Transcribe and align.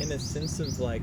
in 0.00 0.12
a 0.12 0.18
sense 0.18 0.60
of 0.60 0.80
like 0.80 1.02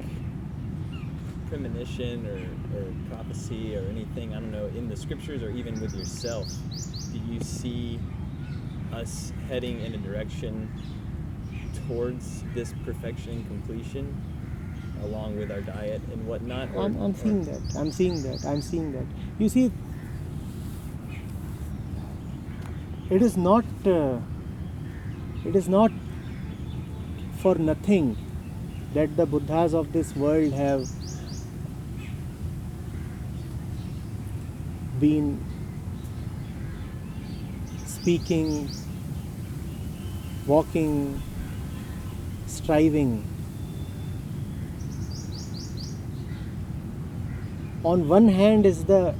premonition 1.47 2.25
or, 2.27 2.77
or 2.79 2.85
prophecy 3.09 3.75
or 3.75 3.81
anything, 3.89 4.31
I 4.33 4.39
don't 4.39 4.51
know, 4.51 4.67
in 4.67 4.87
the 4.87 4.95
scriptures 4.95 5.43
or 5.43 5.51
even 5.51 5.79
with 5.81 5.93
yourself, 5.93 6.47
do 7.11 7.19
you 7.19 7.39
see 7.41 7.99
us 8.93 9.33
heading 9.47 9.81
in 9.81 9.93
a 9.93 9.97
direction 9.97 10.71
towards 11.87 12.43
this 12.53 12.73
perfection 12.85 13.31
and 13.33 13.47
completion 13.47 14.21
along 15.03 15.37
with 15.37 15.51
our 15.51 15.61
diet 15.61 16.01
and 16.11 16.25
whatnot? 16.27 16.69
or- 16.75 16.83
I'm, 16.85 16.95
I'm 17.01 17.11
or- 17.11 17.15
seeing 17.15 17.43
that. 17.45 17.61
I'm 17.75 17.91
seeing 17.91 18.23
that. 18.23 18.45
I'm 18.45 18.61
seeing 18.61 18.91
that. 18.93 19.05
You 19.39 19.49
see, 19.49 19.71
it 23.09 23.21
is 23.21 23.35
not. 23.35 23.65
Uh, 23.85 24.19
it 25.43 25.55
is 25.55 25.67
not 25.67 25.91
for 27.39 27.55
nothing 27.55 28.15
that 28.93 29.15
the 29.15 29.25
Buddhas 29.25 29.73
of 29.73 29.91
this 29.93 30.15
world 30.15 30.53
have 30.53 30.87
been 34.99 35.43
speaking, 37.85 38.69
walking, 40.45 41.21
striving 42.47 43.23
on 47.83 48.07
one 48.07 48.27
hand 48.27 48.65
is 48.65 48.85
the 48.85 49.15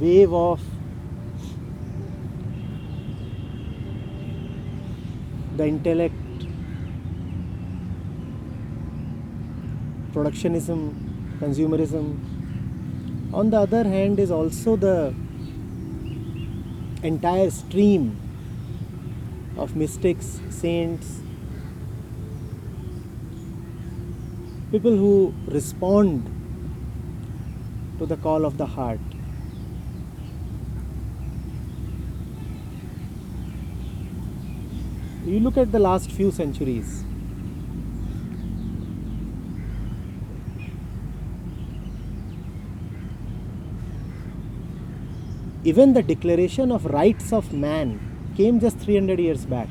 wave 0.00 0.32
of 0.32 0.60
the 5.56 5.66
intellect 5.66 6.23
productionism 10.14 10.80
consumerism 11.40 12.06
on 13.32 13.50
the 13.50 13.58
other 13.58 13.82
hand 13.84 14.18
is 14.18 14.30
also 14.30 14.76
the 14.76 15.14
entire 17.02 17.50
stream 17.50 18.16
of 19.56 19.74
mystics 19.76 20.40
saints 20.50 21.20
people 24.74 24.96
who 24.96 25.32
respond 25.46 26.30
to 27.98 28.06
the 28.06 28.16
call 28.16 28.44
of 28.44 28.56
the 28.58 28.66
heart. 28.66 28.98
You 35.24 35.38
look 35.38 35.56
at 35.56 35.70
the 35.70 35.78
last 35.78 36.10
few 36.10 36.32
centuries. 36.32 37.04
Even 45.64 45.94
the 45.94 46.02
declaration 46.02 46.70
of 46.70 46.84
rights 46.86 47.32
of 47.32 47.52
man 47.52 48.00
came 48.36 48.60
just 48.60 48.78
300 48.78 49.18
years 49.18 49.46
back. 49.46 49.68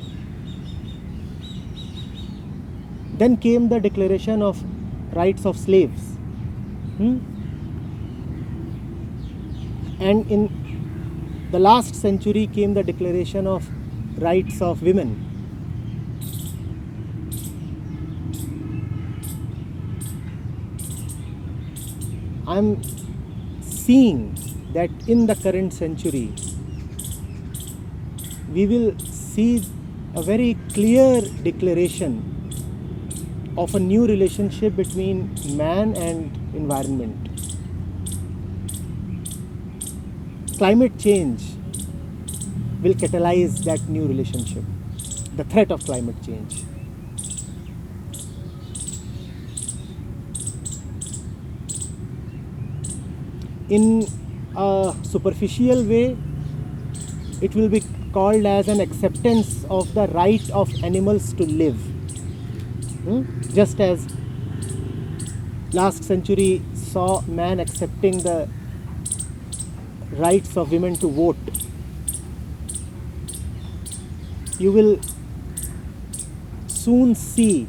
Then 3.18 3.38
came 3.38 3.70
the 3.70 3.80
declaration 3.80 4.42
of 4.42 4.64
rights 5.14 5.46
of 5.46 5.58
slaves. 5.58 6.18
Hmm? 6.98 7.20
and 10.00 10.30
in 10.30 10.42
the 11.52 11.60
last 11.60 11.96
century 11.96 12.48
came 12.48 12.74
the 12.74 12.84
declaration 12.84 13.48
of 13.48 13.68
rights 14.22 14.62
of 14.62 14.82
women 14.82 15.12
i'm 22.56 22.72
seeing 23.62 24.36
that 24.74 24.90
in 25.08 25.26
the 25.28 25.36
current 25.36 25.74
century 25.74 26.34
we 28.52 28.68
will 28.68 28.98
see 29.00 29.64
a 30.16 30.22
very 30.22 30.58
clear 30.74 31.22
declaration 31.50 32.20
of 33.58 33.76
a 33.76 33.80
new 33.80 34.06
relationship 34.06 34.76
between 34.76 35.30
man 35.58 35.96
and 35.96 36.56
environment 36.56 37.30
climate 40.58 40.98
change 40.98 41.42
will 42.82 42.94
catalyze 42.94 43.64
that 43.64 43.82
new 43.90 44.06
relationship, 44.06 44.64
the 45.36 45.44
threat 45.46 45.72
of 45.72 45.84
climate 45.84 46.16
change. 46.26 46.64
In 53.70 54.06
a 54.56 54.96
superficial 55.04 55.84
way, 55.84 56.18
it 57.42 57.56
will 57.56 57.70
be 57.70 57.84
called 58.12 58.46
as 58.46 58.68
an 58.68 58.80
acceptance 58.80 59.66
of 59.70 59.94
the 59.94 60.08
right 60.08 60.50
of 60.52 60.72
animals 60.84 61.34
to 61.34 61.46
live. 61.46 61.78
Hmm? 63.06 63.24
Just 63.54 63.80
as 63.80 64.08
last 65.74 66.04
century 66.04 66.62
saw 66.74 67.22
man 67.22 67.60
accepting 67.60 68.20
the 68.20 68.48
rights 70.12 70.56
of 70.56 70.72
women 70.72 70.96
to 70.96 71.10
vote. 71.10 71.38
You 74.60 74.72
will 74.72 75.00
soon 76.68 77.16
see 77.16 77.68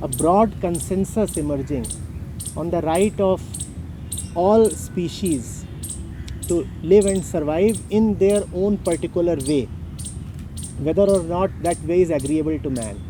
a 0.00 0.08
broad 0.08 0.60
consensus 0.60 1.36
emerging 1.36 1.86
on 2.56 2.70
the 2.70 2.80
right 2.82 3.18
of 3.20 3.42
all 4.36 4.70
species 4.70 5.64
to 6.48 6.66
live 6.82 7.06
and 7.06 7.24
survive 7.24 7.80
in 7.90 8.16
their 8.18 8.42
own 8.54 8.76
particular 8.78 9.36
way, 9.36 9.64
whether 10.78 11.02
or 11.02 11.22
not 11.22 11.50
that 11.62 11.82
way 11.82 12.02
is 12.02 12.10
agreeable 12.10 12.58
to 12.58 12.70
man. 12.70 13.00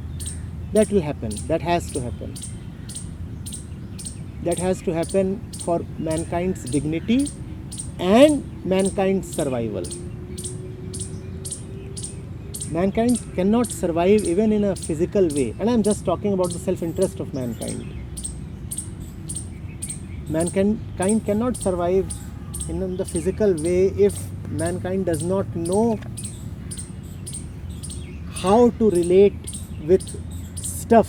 That 0.72 0.90
will 0.90 1.02
happen, 1.02 1.34
that 1.48 1.62
has 1.62 1.90
to 1.92 2.00
happen. 2.00 2.34
That 4.42 4.58
has 4.58 4.80
to 4.82 4.94
happen 4.94 5.50
for 5.64 5.80
mankind's 5.98 6.64
dignity 6.64 7.28
and 7.98 8.64
mankind's 8.64 9.34
survival. 9.34 9.84
Mankind 12.70 13.18
cannot 13.34 13.66
survive 13.66 14.24
even 14.24 14.52
in 14.52 14.64
a 14.64 14.76
physical 14.76 15.28
way, 15.28 15.54
and 15.58 15.70
I'm 15.70 15.82
just 15.82 16.04
talking 16.04 16.32
about 16.32 16.50
the 16.50 16.58
self 16.58 16.82
interest 16.82 17.20
of 17.20 17.32
mankind. 17.32 18.05
Mankind 20.28 20.80
kind 20.98 21.24
cannot 21.24 21.56
survive 21.56 22.12
in 22.68 22.96
the 22.96 23.04
physical 23.04 23.54
way 23.54 23.86
if 24.06 24.14
mankind 24.48 25.06
does 25.06 25.22
not 25.22 25.54
know 25.54 25.98
how 28.42 28.70
to 28.70 28.90
relate 28.90 29.34
with 29.86 30.04
stuff 30.56 31.08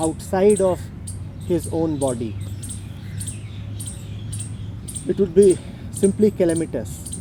outside 0.00 0.60
of 0.60 0.80
his 1.46 1.68
own 1.72 1.98
body. 1.98 2.34
It 5.06 5.18
would 5.18 5.34
be 5.34 5.56
simply 5.92 6.32
calamitous. 6.32 7.20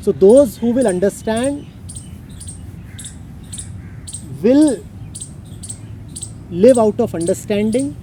So, 0.00 0.12
those 0.12 0.56
who 0.56 0.70
will 0.70 0.86
understand 0.86 1.66
will 4.42 4.78
live 6.50 6.78
out 6.78 7.00
of 7.00 7.14
understanding 7.14 7.96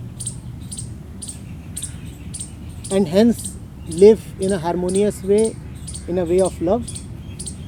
and 2.93 3.07
hence 3.07 3.55
live 3.87 4.21
in 4.39 4.51
a 4.53 4.57
harmonious 4.57 5.23
way, 5.23 5.55
in 6.07 6.17
a 6.19 6.25
way 6.25 6.39
of 6.41 6.61
love. 6.61 6.87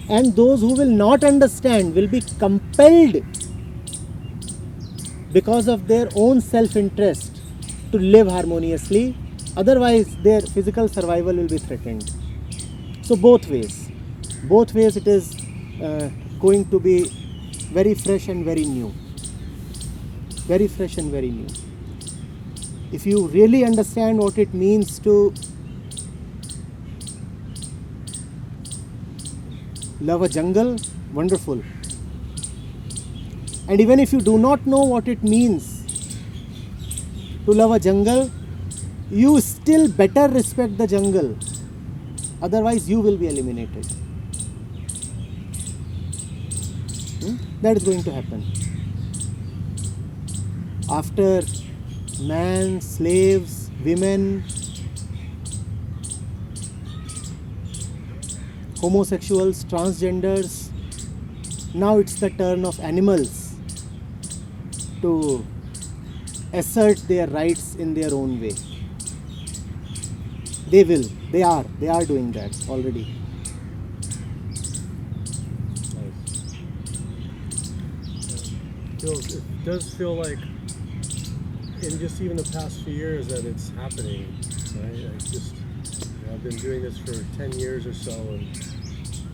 And 0.07 0.35
those 0.35 0.61
who 0.61 0.73
will 0.75 0.91
not 1.05 1.23
understand 1.23 1.95
will 1.95 2.07
be 2.07 2.21
compelled 2.39 3.23
because 5.33 5.67
of 5.67 5.87
their 5.87 6.07
own 6.15 6.41
self 6.41 6.75
interest 6.75 7.41
to 7.91 7.97
live 7.97 8.27
harmoniously, 8.27 9.17
otherwise, 9.57 10.15
their 10.17 10.41
physical 10.41 10.87
survival 10.87 11.35
will 11.35 11.47
be 11.47 11.57
threatened. 11.57 12.11
So, 13.01 13.15
both 13.15 13.47
ways, 13.47 13.89
both 14.43 14.73
ways, 14.73 14.95
it 14.97 15.07
is 15.07 15.35
uh, 15.81 16.09
going 16.39 16.69
to 16.69 16.79
be 16.79 17.03
very 17.73 17.95
fresh 17.95 18.27
and 18.27 18.45
very 18.45 18.65
new. 18.65 18.93
Very 20.53 20.67
fresh 20.67 20.97
and 20.97 21.11
very 21.11 21.31
new. 21.31 21.47
If 22.95 23.05
you 23.05 23.27
really 23.27 23.63
understand 23.65 24.19
what 24.19 24.37
it 24.37 24.53
means 24.53 24.99
to 24.99 25.33
love 29.99 30.21
a 30.21 30.29
jungle, 30.29 30.77
wonderful. 31.13 31.61
And 33.67 33.81
even 33.81 33.99
if 33.99 34.13
you 34.13 34.21
do 34.21 34.37
not 34.37 34.65
know 34.65 34.83
what 34.83 35.07
it 35.07 35.23
means 35.23 35.67
to 37.45 37.51
love 37.51 37.71
a 37.71 37.79
jungle, 37.79 38.31
you 39.11 39.41
still 39.41 39.89
better 39.89 40.27
respect 40.29 40.77
the 40.77 40.87
jungle. 40.87 41.37
Otherwise, 42.41 42.89
you 42.89 43.01
will 43.01 43.17
be 43.17 43.27
eliminated. 43.27 43.85
Hmm? 47.23 47.35
That 47.61 47.77
is 47.77 47.83
going 47.83 48.03
to 48.03 48.11
happen. 48.11 48.45
after 50.89 51.41
man, 52.19 52.81
slaves, 52.81 53.69
women, 53.83 54.43
homosexuals, 58.79 59.63
transgenders. 59.65 60.69
Now 61.73 61.97
it's 61.97 62.19
the 62.19 62.29
turn 62.29 62.65
of 62.65 62.79
animals 62.79 63.55
to 65.01 65.45
assert 66.53 66.97
their 67.07 67.27
rights 67.27 67.75
in 67.75 67.93
their 67.93 68.13
own 68.13 68.39
way. 68.39 68.55
They 70.69 70.83
will, 70.83 71.03
they 71.31 71.43
are, 71.43 71.63
they 71.79 71.87
are 71.87 72.05
doing 72.05 72.31
that 72.31 72.55
already. 72.69 73.13
Nice. 75.95 76.55
feels 78.99 79.35
it 79.35 79.43
does 79.65 79.93
feel 79.93 80.15
like 80.15 80.39
in 81.85 81.99
just 81.99 82.21
even 82.21 82.37
the 82.37 82.49
past 82.51 82.83
few 82.83 82.93
years 82.93 83.27
that 83.27 83.45
it's 83.45 83.69
happening 83.69 84.35
right? 84.75 84.93
I 84.93 85.17
just 85.17 85.55
you 85.55 86.27
know, 86.27 86.33
i've 86.33 86.43
been 86.43 86.57
doing 86.57 86.81
this 86.81 86.97
for 86.97 87.13
10 87.37 87.53
years 87.59 87.85
or 87.85 87.93
so 87.93 88.11
and 88.11 88.75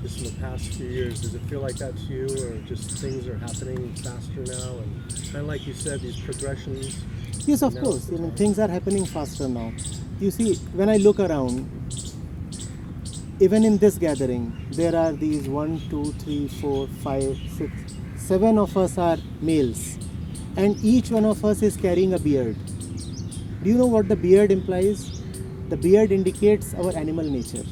just 0.01 0.17
in 0.17 0.23
the 0.33 0.39
past 0.41 0.73
few 0.73 0.87
years 0.87 1.21
does 1.21 1.35
it 1.35 1.41
feel 1.43 1.61
like 1.61 1.75
that 1.75 1.95
to 1.95 2.03
you 2.05 2.25
or 2.25 2.57
just 2.67 2.89
things 2.99 3.27
are 3.27 3.37
happening 3.37 3.93
faster 3.95 4.41
now? 4.41 4.77
And 4.79 5.09
kind 5.25 5.37
of 5.37 5.47
like 5.47 5.67
you 5.67 5.73
said 5.73 6.01
these 6.01 6.19
progressions. 6.19 7.03
Yes, 7.45 7.61
of 7.61 7.75
course. 7.75 7.97
is 7.97 8.07
the 8.07 8.17
I 8.17 8.19
mean, 8.19 8.31
things 8.31 8.57
are 8.59 8.67
happening 8.67 9.05
faster 9.05 9.47
now. 9.47 9.71
You 10.19 10.31
see, 10.31 10.55
when 10.73 10.89
I 10.89 10.97
look 10.97 11.19
around, 11.19 11.69
even 13.39 13.63
in 13.63 13.77
this 13.77 13.97
gathering, 13.97 14.55
there 14.71 14.95
are 14.95 15.11
these 15.11 15.47
one, 15.47 15.79
two, 15.89 16.05
three, 16.13 16.47
four, 16.47 16.87
five, 17.03 17.37
six, 17.57 17.71
seven 18.15 18.57
of 18.57 18.75
us 18.77 18.97
are 18.97 19.17
males, 19.39 19.97
and 20.57 20.83
each 20.83 21.09
one 21.11 21.25
of 21.25 21.43
us 21.45 21.61
is 21.61 21.77
carrying 21.77 22.13
a 22.13 22.19
beard. 22.19 22.55
Do 23.63 23.69
you 23.69 23.77
know 23.77 23.85
what 23.85 24.07
the 24.07 24.15
beard 24.15 24.51
implies? 24.51 25.21
The 25.69 25.77
beard 25.77 26.11
indicates 26.11 26.73
our 26.73 26.95
animal 26.97 27.25
nature. 27.25 27.63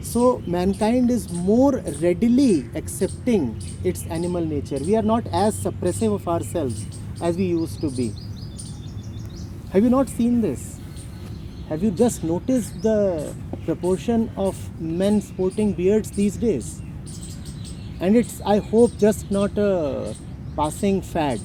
So, 0.00 0.42
mankind 0.46 1.10
is 1.10 1.30
more 1.32 1.82
readily 2.00 2.68
accepting 2.74 3.60
its 3.82 4.06
animal 4.06 4.44
nature. 4.44 4.78
We 4.78 4.96
are 4.96 5.02
not 5.02 5.26
as 5.32 5.56
suppressive 5.62 6.14
of 6.14 6.28
ourselves 6.28 6.86
as 7.20 7.36
we 7.36 7.46
used 7.46 7.80
to 7.80 7.90
be. 7.90 8.14
Have 9.72 9.82
you 9.82 9.90
not 9.90 10.08
seen 10.08 10.40
this? 10.40 10.78
Have 11.68 11.82
you 11.82 11.90
just 11.90 12.22
noticed 12.22 12.80
the 12.82 13.34
proportion 13.64 14.30
of 14.36 14.56
men 14.80 15.20
sporting 15.20 15.72
beards 15.72 16.12
these 16.12 16.36
days? 16.36 16.80
And 18.00 18.16
it's, 18.16 18.40
I 18.42 18.58
hope, 18.58 18.96
just 18.98 19.30
not 19.30 19.58
a 19.58 20.14
passing 20.56 21.02
fad. 21.02 21.40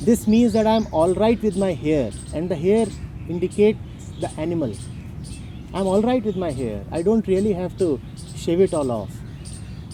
This 0.00 0.26
means 0.26 0.52
that 0.52 0.66
I'm 0.66 0.86
alright 0.92 1.40
with 1.42 1.56
my 1.56 1.72
hair, 1.72 2.10
and 2.34 2.48
the 2.48 2.56
hair 2.56 2.86
indicates 3.28 3.78
the 4.20 4.30
animal. 4.38 4.74
I'm 5.74 5.86
alright 5.86 6.24
with 6.24 6.36
my 6.36 6.50
hair. 6.50 6.84
I 6.90 7.02
don't 7.02 7.26
really 7.26 7.52
have 7.52 7.78
to 7.78 8.00
shave 8.36 8.60
it 8.60 8.74
all 8.74 8.90
off. 8.90 9.10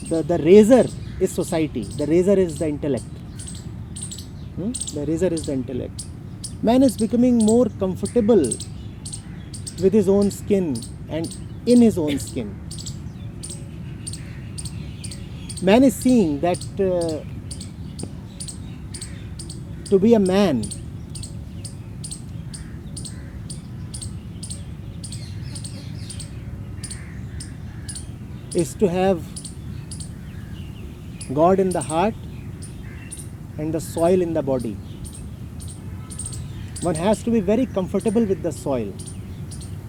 The, 0.09 0.23
the 0.23 0.39
razor 0.39 0.87
is 1.21 1.31
society, 1.31 1.85
the 1.85 2.07
razor 2.07 2.39
is 2.39 2.59
the 2.59 2.69
intellect. 2.69 3.05
Hmm? 4.57 4.73
The 4.95 5.05
razor 5.07 5.29
is 5.29 5.47
the 5.47 5.53
intellect. 5.53 6.07
Man 6.63 6.83
is 6.83 6.97
becoming 6.97 7.39
more 7.39 7.67
comfortable 7.79 8.45
with 9.83 9.93
his 9.93 10.09
own 10.09 10.31
skin 10.31 10.77
and 11.09 11.37
in 11.67 11.81
his 11.81 11.99
own 11.99 12.19
skin. 12.19 12.59
Man 15.63 15.85
is 15.85 15.95
seeing 15.95 16.41
that 16.41 16.59
uh, 16.81 17.25
to 19.91 19.99
be 19.99 20.15
a 20.15 20.19
man 20.19 20.63
is 28.55 28.75
to 28.75 28.89
have 28.89 29.23
God 31.33 31.59
in 31.59 31.71
the 31.71 31.81
heart 31.81 32.15
and 33.57 33.73
the 33.73 33.81
soil 33.81 34.21
in 34.23 34.35
the 34.35 34.43
body. 34.43 34.77
One 36.83 36.95
has 36.95 37.23
to 37.25 37.31
be 37.31 37.41
very 37.41 37.67
comfortable 37.67 38.25
with 38.25 38.43
the 38.43 38.53
soil. 38.53 38.93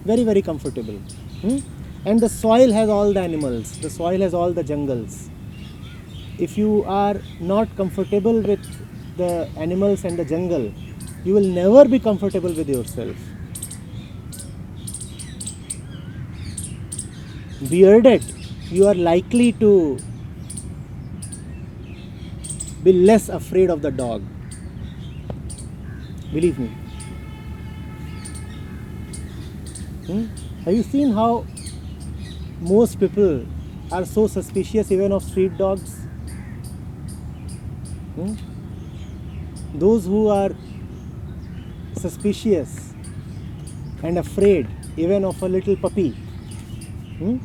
Very, 0.04 0.24
very 0.24 0.42
comfortable. 0.42 0.98
Hmm? 1.42 1.58
And 2.04 2.20
the 2.20 2.28
soil 2.28 2.72
has 2.72 2.88
all 2.88 3.12
the 3.12 3.20
animals, 3.20 3.78
the 3.78 3.90
soil 3.90 4.20
has 4.20 4.34
all 4.34 4.52
the 4.52 4.64
jungles. 4.64 5.28
If 6.38 6.56
you 6.56 6.84
are 6.84 7.20
not 7.38 7.76
comfortable 7.76 8.40
with 8.40 8.60
the 9.16 9.48
animals 9.56 10.04
and 10.04 10.18
the 10.18 10.24
jungle, 10.24 10.72
you 11.24 11.34
will 11.34 11.44
never 11.44 11.84
be 11.88 11.98
comfortable 11.98 12.52
with 12.52 12.68
yourself. 12.68 13.16
Bearded, 17.68 18.24
you 18.70 18.86
are 18.86 18.94
likely 18.94 19.52
to 19.52 19.98
be 22.82 22.92
less 22.92 23.28
afraid 23.28 23.68
of 23.68 23.82
the 23.82 23.90
dog. 23.90 24.22
Believe 26.32 26.58
me. 26.58 26.68
Hmm? 30.06 30.26
Have 30.64 30.74
you 30.74 30.82
seen 30.82 31.12
how 31.12 31.44
most 32.60 32.98
people 32.98 33.44
are 33.92 34.04
so 34.04 34.26
suspicious 34.26 34.90
even 34.90 35.12
of 35.12 35.22
street 35.22 35.58
dogs? 35.58 36.06
Hmm? 38.14 38.34
Those 39.74 40.04
who 40.04 40.28
are 40.28 40.50
suspicious 41.96 42.92
and 44.02 44.18
afraid 44.18 44.68
even 44.96 45.24
of 45.24 45.42
a 45.42 45.48
little 45.48 45.76
puppy. 45.76 46.10
Hmm? 47.18 47.36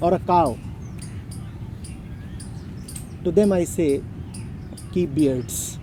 Or 0.00 0.14
a 0.14 0.18
cow. 0.18 0.58
To 3.24 3.32
them 3.32 3.52
I 3.52 3.64
say, 3.64 4.02
keep 4.92 5.14
beards. 5.14 5.78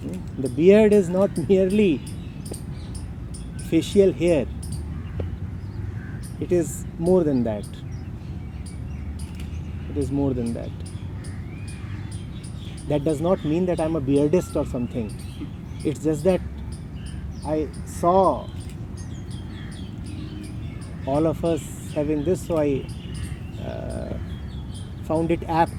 Hmm? 0.00 0.40
The 0.40 0.48
beard 0.48 0.92
is 0.92 1.08
not 1.08 1.36
merely 1.48 2.00
facial 3.72 4.12
hair, 4.12 4.46
it 6.38 6.52
is 6.52 6.84
more 6.98 7.24
than 7.24 7.42
that. 7.44 7.64
It 9.90 9.96
is 9.96 10.10
more 10.10 10.34
than 10.34 10.52
that. 10.52 10.81
That 12.88 13.04
does 13.04 13.20
not 13.20 13.44
mean 13.44 13.66
that 13.66 13.80
I'm 13.80 13.96
a 13.96 14.00
beardist 14.00 14.56
or 14.56 14.66
something. 14.66 15.14
It's 15.84 16.02
just 16.02 16.24
that 16.24 16.40
I 17.46 17.68
saw 17.86 18.46
all 21.06 21.26
of 21.26 21.44
us 21.44 21.62
having 21.94 22.24
this, 22.24 22.46
so 22.46 22.58
I 22.58 22.84
uh, 23.64 24.14
found 25.04 25.30
it 25.30 25.42
apt 25.48 25.72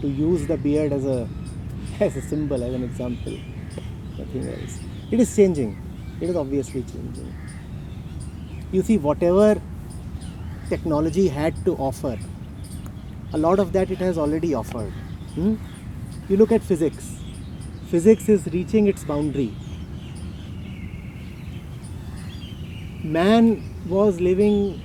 to 0.00 0.08
use 0.08 0.46
the 0.46 0.56
beard 0.56 0.92
as 0.92 1.04
a 1.04 1.28
as 2.00 2.16
a 2.16 2.22
symbol, 2.22 2.62
as 2.62 2.74
an 2.74 2.84
example. 2.84 3.38
Nothing 4.18 4.48
else. 4.48 4.78
It 5.10 5.20
is 5.20 5.34
changing. 5.34 5.76
It 6.20 6.30
is 6.30 6.36
obviously 6.36 6.82
changing. 6.82 7.34
You 8.72 8.82
see, 8.82 8.98
whatever 8.98 9.60
technology 10.68 11.28
had 11.28 11.64
to 11.64 11.74
offer, 11.76 12.18
a 13.32 13.38
lot 13.38 13.58
of 13.58 13.72
that 13.72 13.90
it 13.90 13.98
has 13.98 14.18
already 14.18 14.54
offered. 14.54 14.92
Hmm? 15.38 15.54
You 16.28 16.36
look 16.36 16.50
at 16.50 16.64
physics. 16.64 17.20
Physics 17.90 18.28
is 18.28 18.46
reaching 18.46 18.88
its 18.88 19.04
boundary. 19.04 19.54
Man 23.04 23.62
was 23.88 24.20
living 24.20 24.82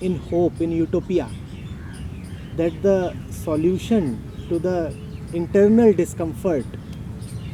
in 0.00 0.16
hope, 0.16 0.58
in 0.62 0.72
utopia, 0.72 1.28
that 2.56 2.82
the 2.82 3.14
solution 3.30 4.06
to 4.48 4.58
the 4.58 4.96
internal 5.34 5.92
discomfort 5.92 6.64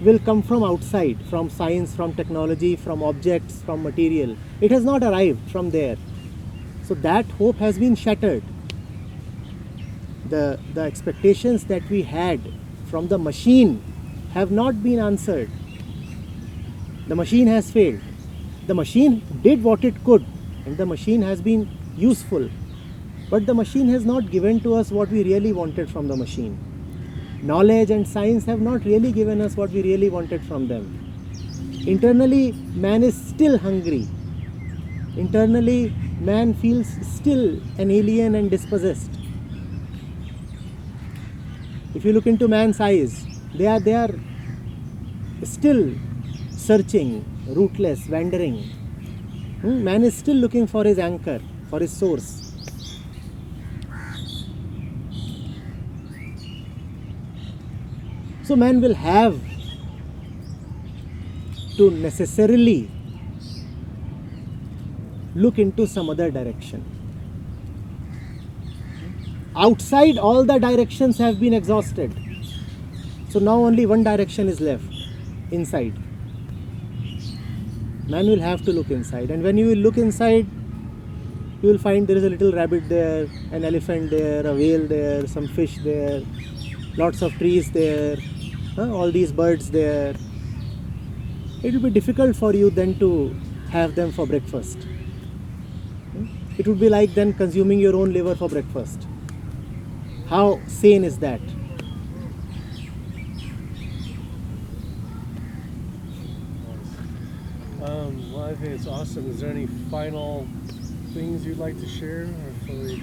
will 0.00 0.20
come 0.20 0.40
from 0.40 0.62
outside, 0.62 1.18
from 1.28 1.50
science, 1.50 1.96
from 1.96 2.14
technology, 2.14 2.76
from 2.76 3.02
objects, 3.02 3.60
from 3.62 3.82
material. 3.82 4.36
It 4.60 4.70
has 4.70 4.84
not 4.84 5.02
arrived 5.02 5.50
from 5.50 5.72
there. 5.72 5.96
So 6.84 6.94
that 6.94 7.26
hope 7.32 7.56
has 7.56 7.76
been 7.76 7.96
shattered. 7.96 8.44
The, 10.28 10.58
the 10.74 10.82
expectations 10.82 11.64
that 11.64 11.88
we 11.88 12.02
had 12.02 12.40
from 12.86 13.08
the 13.08 13.18
machine 13.18 13.82
have 14.34 14.50
not 14.50 14.82
been 14.82 14.98
answered. 14.98 15.50
The 17.06 17.16
machine 17.16 17.46
has 17.46 17.70
failed. 17.70 18.00
The 18.66 18.74
machine 18.74 19.22
did 19.42 19.64
what 19.64 19.84
it 19.84 20.04
could, 20.04 20.26
and 20.66 20.76
the 20.76 20.84
machine 20.84 21.22
has 21.22 21.40
been 21.40 21.68
useful. 21.96 22.50
But 23.30 23.46
the 23.46 23.54
machine 23.54 23.88
has 23.88 24.04
not 24.04 24.30
given 24.30 24.60
to 24.60 24.74
us 24.74 24.90
what 24.90 25.08
we 25.10 25.22
really 25.22 25.52
wanted 25.52 25.90
from 25.90 26.08
the 26.08 26.16
machine. 26.16 26.58
Knowledge 27.42 27.90
and 27.90 28.06
science 28.06 28.44
have 28.44 28.60
not 28.60 28.84
really 28.84 29.12
given 29.12 29.40
us 29.40 29.56
what 29.56 29.70
we 29.70 29.82
really 29.82 30.10
wanted 30.10 30.42
from 30.42 30.68
them. 30.68 30.86
Internally, 31.86 32.52
man 32.74 33.02
is 33.02 33.16
still 33.16 33.56
hungry. 33.56 34.06
Internally, 35.16 35.94
man 36.20 36.52
feels 36.52 36.88
still 37.02 37.60
an 37.78 37.90
alien 37.90 38.34
and 38.34 38.50
dispossessed. 38.50 39.17
If 41.94 42.04
you 42.04 42.12
look 42.12 42.26
into 42.26 42.48
man's 42.48 42.80
eyes, 42.80 43.26
they 43.54 43.66
are 43.66 43.80
they 43.80 43.94
are 43.94 44.14
still 45.42 45.94
searching, 46.50 47.24
rootless, 47.46 48.06
wandering. 48.08 48.58
Hmm? 49.62 49.82
Man 49.82 50.04
is 50.04 50.14
still 50.16 50.36
looking 50.36 50.66
for 50.66 50.84
his 50.84 50.98
anchor, 50.98 51.40
for 51.70 51.80
his 51.80 51.90
source. 51.90 52.44
So 58.44 58.56
man 58.56 58.80
will 58.80 58.94
have 58.94 59.40
to 61.78 61.90
necessarily 61.90 62.90
look 65.34 65.58
into 65.58 65.86
some 65.86 66.10
other 66.10 66.30
direction. 66.30 66.97
Outside, 69.56 70.18
all 70.18 70.44
the 70.44 70.58
directions 70.58 71.18
have 71.18 71.40
been 71.40 71.52
exhausted. 71.52 72.14
So 73.30 73.38
now 73.38 73.56
only 73.56 73.86
one 73.86 74.04
direction 74.04 74.48
is 74.48 74.60
left 74.60 74.84
inside. 75.50 75.94
Man 78.08 78.26
will 78.26 78.40
have 78.40 78.62
to 78.62 78.72
look 78.72 78.90
inside, 78.90 79.30
and 79.30 79.42
when 79.42 79.58
you 79.58 79.66
will 79.66 79.78
look 79.78 79.98
inside, 79.98 80.46
you 81.60 81.68
will 81.70 81.78
find 81.78 82.06
there 82.06 82.16
is 82.16 82.24
a 82.24 82.30
little 82.30 82.52
rabbit 82.52 82.88
there, 82.88 83.26
an 83.50 83.64
elephant 83.64 84.10
there, 84.10 84.46
a 84.46 84.54
whale 84.54 84.86
there, 84.86 85.26
some 85.26 85.48
fish 85.48 85.76
there, 85.82 86.22
lots 86.96 87.20
of 87.20 87.32
trees 87.32 87.72
there, 87.72 88.16
huh, 88.76 88.92
all 88.92 89.10
these 89.10 89.32
birds 89.32 89.70
there. 89.70 90.14
It 91.64 91.74
will 91.74 91.80
be 91.80 91.90
difficult 91.90 92.36
for 92.36 92.54
you 92.54 92.70
then 92.70 92.96
to 93.00 93.34
have 93.70 93.96
them 93.96 94.12
for 94.12 94.24
breakfast. 94.24 94.78
Hmm? 96.12 96.26
It 96.56 96.68
would 96.68 96.78
be 96.78 96.88
like 96.88 97.14
then 97.14 97.34
consuming 97.34 97.80
your 97.80 97.96
own 97.96 98.12
liver 98.12 98.36
for 98.36 98.48
breakfast. 98.48 99.07
How 100.28 100.60
sane 100.66 101.04
is 101.04 101.18
that? 101.18 101.40
Um, 107.82 108.32
well, 108.32 108.44
I 108.44 108.54
think 108.54 108.70
it's 108.70 108.86
awesome. 108.86 109.30
Is 109.30 109.40
there 109.40 109.50
any 109.50 109.66
final 109.90 110.46
things 111.14 111.46
you'd 111.46 111.58
like 111.58 111.78
to 111.80 111.88
share? 111.88 112.22
Or 112.68 112.74
we- 112.74 113.02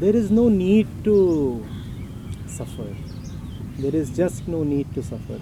There 0.00 0.14
is 0.16 0.30
no 0.30 0.48
need 0.48 0.88
to 1.04 1.64
suffer. 2.46 2.88
There 3.78 3.94
is 3.94 4.10
just 4.10 4.48
no 4.48 4.64
need 4.64 4.92
to 4.94 5.02
suffer. 5.02 5.38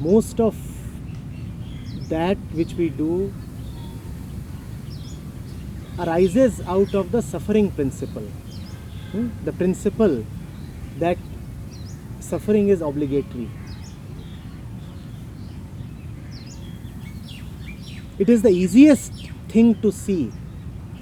Most 0.00 0.40
of 0.40 0.56
that 2.08 2.36
which 2.52 2.74
we 2.74 2.88
do 2.88 3.32
arises 5.98 6.60
out 6.66 6.94
of 6.94 7.10
the 7.10 7.20
suffering 7.20 7.70
principle. 7.70 8.22
Hmm? 9.12 9.28
The 9.44 9.52
principle 9.52 10.24
that 10.98 11.18
suffering 12.20 12.68
is 12.68 12.80
obligatory. 12.80 13.50
It 18.18 18.28
is 18.28 18.42
the 18.42 18.50
easiest 18.50 19.12
thing 19.48 19.80
to 19.80 19.90
see, 19.90 20.32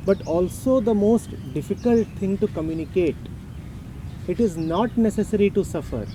but 0.04 0.26
also 0.26 0.80
the 0.80 0.94
most 0.94 1.30
difficult 1.52 2.06
thing 2.18 2.38
to 2.38 2.46
communicate. 2.48 3.16
It 4.28 4.40
is 4.40 4.56
not 4.56 4.96
necessary 4.96 5.50
to 5.50 5.64
suffer. 5.64 6.06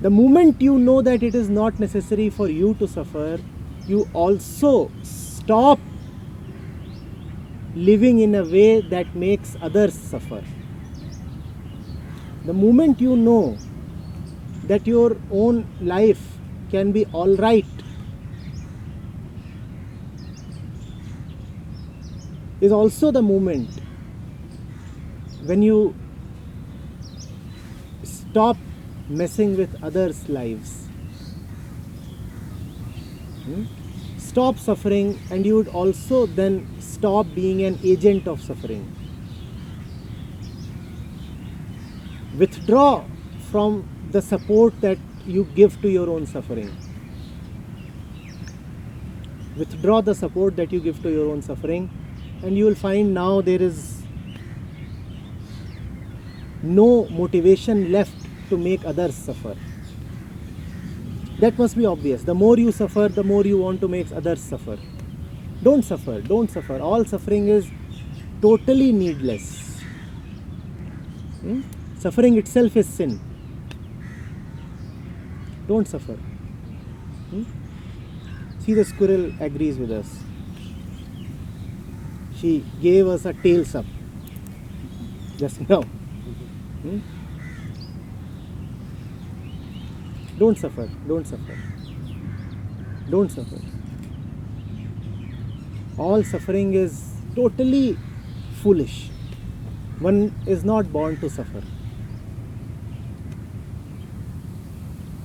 The 0.00 0.10
moment 0.10 0.60
you 0.60 0.78
know 0.78 1.00
that 1.00 1.22
it 1.22 1.34
is 1.34 1.48
not 1.48 1.80
necessary 1.80 2.28
for 2.28 2.48
you 2.48 2.74
to 2.74 2.86
suffer, 2.86 3.38
you 3.86 4.08
also 4.12 4.90
stop 5.02 5.78
living 7.74 8.18
in 8.18 8.34
a 8.34 8.44
way 8.44 8.80
that 8.80 9.14
makes 9.14 9.56
others 9.62 9.94
suffer. 9.94 10.42
The 12.44 12.52
moment 12.52 13.00
you 13.00 13.16
know 13.16 13.56
that 14.64 14.86
your 14.86 15.16
own 15.30 15.66
life 15.80 16.38
can 16.70 16.92
be 16.92 17.06
all 17.06 17.36
right 17.36 17.64
is 22.60 22.72
also 22.72 23.10
the 23.10 23.22
moment 23.22 23.68
when 25.44 25.62
you 25.62 25.94
stop 28.02 28.56
messing 29.08 29.56
with 29.56 29.82
others' 29.82 30.28
lives. 30.28 30.88
Hmm? 33.44 33.64
Stop 34.18 34.58
suffering, 34.58 35.18
and 35.30 35.46
you 35.46 35.56
would 35.56 35.68
also 35.68 36.26
then 36.26 36.66
stop 36.80 37.26
being 37.34 37.62
an 37.62 37.78
agent 37.84 38.26
of 38.26 38.42
suffering. 38.42 38.84
Withdraw 42.36 43.04
from 43.50 43.88
the 44.10 44.20
support 44.20 44.78
that 44.80 44.98
you 45.24 45.44
give 45.54 45.80
to 45.80 45.88
your 45.88 46.10
own 46.10 46.26
suffering. 46.26 46.76
Withdraw 49.56 50.00
the 50.02 50.14
support 50.14 50.56
that 50.56 50.72
you 50.72 50.80
give 50.80 51.00
to 51.02 51.10
your 51.10 51.30
own 51.30 51.40
suffering, 51.40 51.88
and 52.42 52.58
you 52.58 52.64
will 52.64 52.74
find 52.74 53.14
now 53.14 53.40
there 53.40 53.62
is 53.62 54.02
no 56.62 57.08
motivation 57.08 57.90
left 57.92 58.25
to 58.48 58.56
make 58.56 58.84
others 58.84 59.14
suffer. 59.14 59.56
That 61.40 61.58
must 61.58 61.76
be 61.76 61.84
obvious. 61.84 62.22
The 62.22 62.34
more 62.34 62.56
you 62.58 62.72
suffer, 62.72 63.08
the 63.08 63.22
more 63.22 63.44
you 63.44 63.58
want 63.58 63.80
to 63.82 63.88
make 63.88 64.10
others 64.12 64.40
suffer. 64.40 64.78
Don't 65.62 65.82
suffer, 65.82 66.20
don't 66.20 66.50
suffer. 66.50 66.78
All 66.80 67.04
suffering 67.04 67.48
is 67.48 67.70
totally 68.40 68.92
needless. 68.92 69.80
Hmm? 71.40 71.60
Suffering 71.98 72.38
itself 72.38 72.76
is 72.76 72.86
sin. 72.86 73.20
Don't 75.68 75.86
suffer. 75.86 76.14
Hmm? 76.14 77.42
See, 78.60 78.74
the 78.74 78.84
squirrel 78.84 79.32
agrees 79.40 79.76
with 79.78 79.90
us. 79.90 80.20
She 82.40 82.64
gave 82.80 83.06
us 83.08 83.24
a 83.24 83.32
tails 83.32 83.74
up 83.74 83.86
just 85.36 85.68
now. 85.68 85.82
Hmm? 85.82 86.98
Don't 90.38 90.58
suffer, 90.58 90.88
don't 91.08 91.26
suffer. 91.26 91.58
Don't 93.08 93.30
suffer. 93.30 93.60
All 95.96 96.22
suffering 96.22 96.74
is 96.74 97.14
totally 97.34 97.96
foolish. 98.62 99.08
One 99.98 100.34
is 100.46 100.62
not 100.62 100.92
born 100.92 101.18
to 101.20 101.30
suffer. 101.30 101.62